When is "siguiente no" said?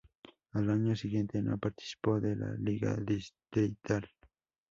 0.95-1.59